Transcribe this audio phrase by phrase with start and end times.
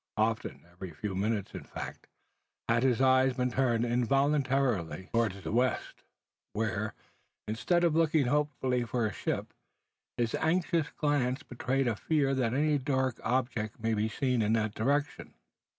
[0.17, 2.07] Often every few minutes in fact
[2.67, 6.01] had his eyes been turned involuntarily towards the west,
[6.53, 6.95] where,
[7.47, 9.53] instead of looking hopefully for a ship,
[10.17, 14.73] his anxious glance betrayed a fear that any dark object might be seen in that
[14.73, 15.35] direction.